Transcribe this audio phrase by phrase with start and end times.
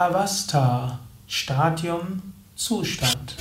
[0.00, 3.36] Avastha Stadium Zustand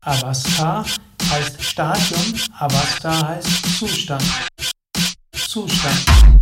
[0.00, 0.82] Avastha
[1.30, 4.24] heißt Stadium, Avastha heißt Zustand.
[5.32, 6.37] Zustand.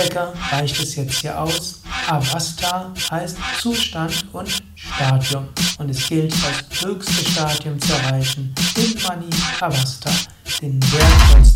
[0.00, 1.82] Zwecke reicht es jetzt hier aus.
[2.08, 5.48] Avastha heißt Zustand und Stadium.
[5.78, 8.54] Und es gilt, das höchste Stadium zu erreichen.
[8.76, 9.28] In Mani
[9.60, 10.10] Avastha,
[10.62, 11.49] den wertvollsten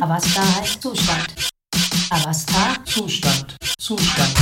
[0.00, 1.26] Avastha heißt Zustand.
[2.10, 3.56] Avastha Zustand.
[3.78, 4.34] Zustand.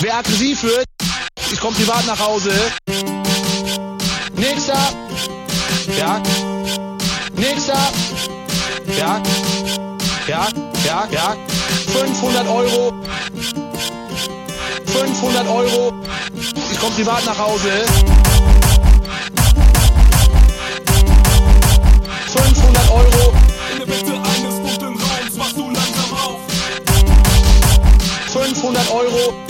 [0.00, 0.86] Wer aggressiv wird,
[1.50, 2.52] ich komme privat nach Hause.
[4.38, 4.78] Nächster.
[5.98, 6.22] Ja.
[7.34, 7.92] Nächster.
[8.96, 9.20] Ja.
[10.28, 10.48] Ja,
[10.86, 11.36] ja, ja.
[11.92, 12.92] 500 Euro.
[14.86, 15.92] 500 Euro.
[16.70, 17.84] Ich komme privat nach Hause.
[22.26, 23.34] 500 Euro.
[23.72, 26.38] In der Mitte eines guten Raums machst du langsam auf.
[28.32, 29.47] 500 Euro.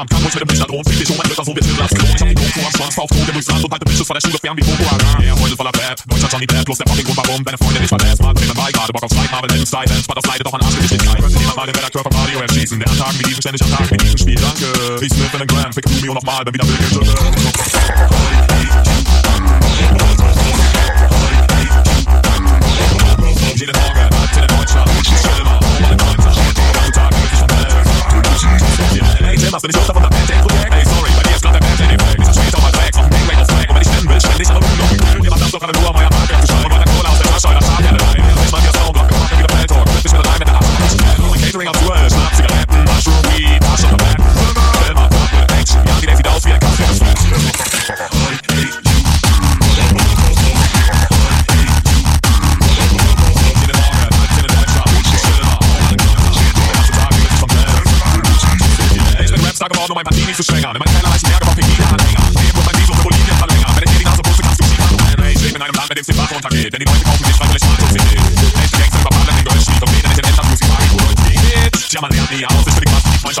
[0.00, 1.92] Jugendamt kam uns mit dem Lichterdron Fick dich um, ein Ritter, so wird's mir Platz
[1.92, 3.64] Ich hab den Doku am Schwanz, auf Droge durchs Land.
[3.64, 6.28] Und halte Bitches vor der Schule fern wie Boko Haram Er heute voller Bad, deutscher
[6.30, 8.92] Johnny Depp Plus der fucking Grund, warum deine Freundin dich verlässt Mal drinnen bei, gerade
[8.92, 11.66] Bock auf Streit, Marvel, Helden, Style, But das leidet doch an Arschgewichtigkeit Könnte jemand mal
[11.66, 12.78] den Redakteur vom Radio erschießen.
[12.80, 14.40] Der an Tagen wie diesen ständig an Tagen wie diesen Spiel.
[14.40, 14.66] Danke,
[15.04, 16.80] ich Smith in den Gram Fick Lumio nochmal, bin wieder wild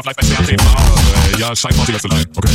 [0.00, 0.60] Schaff live ein Fernsehen.
[1.38, 2.24] Ja, scheiß Party letzte Line.
[2.34, 2.48] Okay.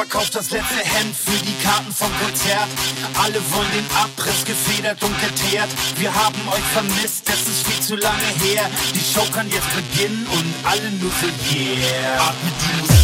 [0.00, 2.68] verkauft das letzte Hemd für die Karten vom Konzert.
[3.22, 5.68] Alle wollen den Abriss gefedert und geteert.
[5.96, 8.70] Wir haben euch vermisst, das ist viel zu lange her.
[8.94, 12.28] Die Show kann jetzt beginnen und alle nur für yeah.
[12.28, 12.99] Atmet die Musik.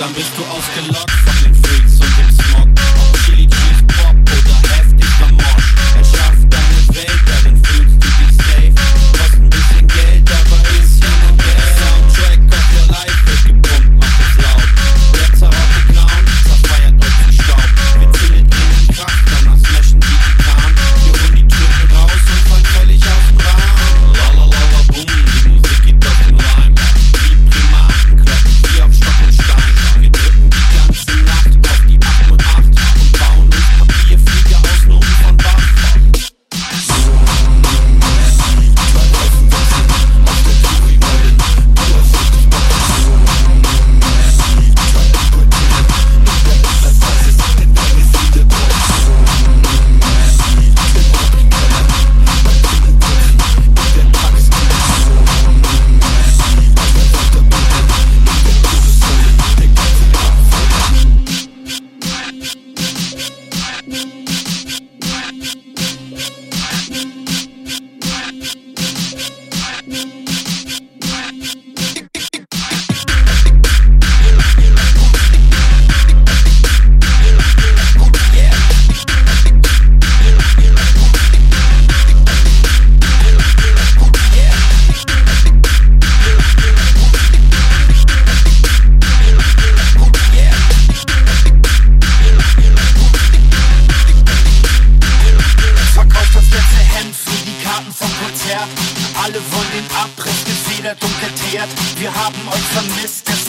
[0.00, 1.59] dann bist du ausgelockt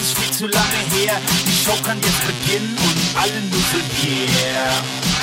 [0.02, 1.22] ist viel zu lange her.
[1.46, 5.21] Die Show kann jetzt beginnen und alle nur für yeah.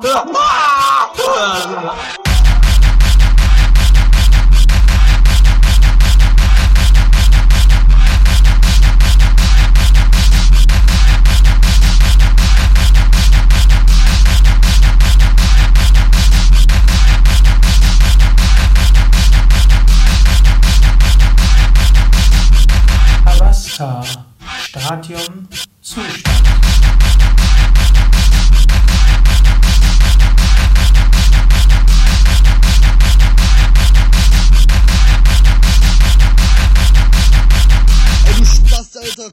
[0.00, 0.24] 对啊。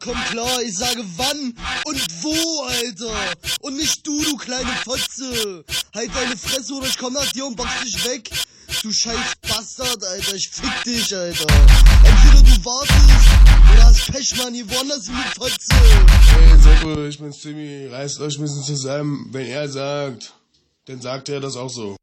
[0.03, 1.53] Komm klar, ich sage wann
[1.85, 3.15] und wo, Alter.
[3.61, 5.63] Und nicht du, du kleine Fotze.
[5.95, 8.29] Halt deine Fresse oder ich komm nach dir und box dich weg.
[8.81, 11.47] Du scheiß Bastard, Alter, ich fick dich, Alter.
[12.03, 15.73] Entweder du wartest oder hast Pech, Mann, hier woanders mit Fotze.
[16.37, 17.87] Hey, Soppo, ich bin's Timmy.
[17.87, 19.29] Reißt euch ein bisschen zusammen.
[19.31, 20.33] Wenn er sagt,
[20.85, 21.95] dann sagt er das auch so.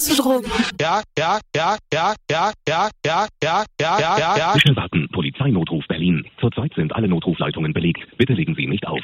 [0.00, 0.50] Zu Drogen.
[0.80, 4.52] Ja, ja, ja, ja, ja, ja, ja, ja, ja, ja, ja, ja.
[4.52, 5.08] Bitte warten.
[5.12, 6.24] Polizeinotruf Berlin.
[6.40, 8.00] Zurzeit sind alle Notrufleitungen belegt.
[8.16, 9.00] Bitte legen Sie nicht auf.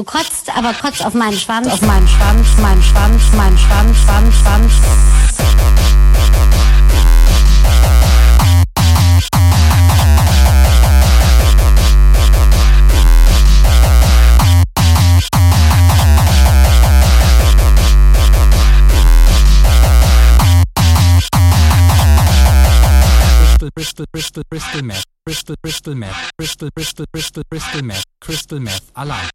[0.00, 4.34] Du kotzt, aber kotz auf meinen Schwanz, auf meinen Schwanz, meinen Schwanz, meinen Schwanz, Schwanz,
[4.34, 4.72] Schwanz.
[23.60, 28.84] Bristol, Bristol, Bristol, Bristol Meth, Bristol, Bristol Meth, Bristol, Bristol, Bristol, Bristol Meth, Crystal Meth,
[28.94, 29.28] Alarm.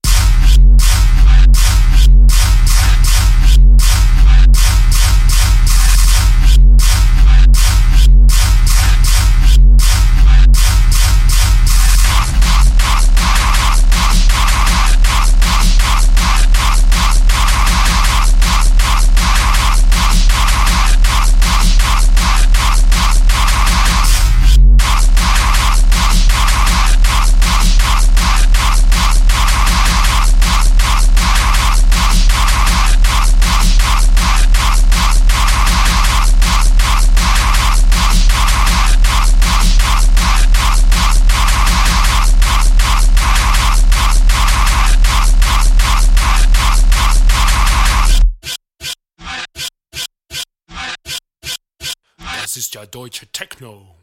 [53.06, 53.96] Deutsche Techno.